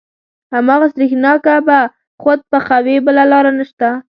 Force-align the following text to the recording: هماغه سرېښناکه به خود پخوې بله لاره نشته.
هماغه 0.55 0.87
سرېښناکه 0.93 1.55
به 1.67 1.79
خود 2.21 2.39
پخوې 2.51 2.95
بله 3.05 3.23
لاره 3.31 3.51
نشته. 3.59 3.87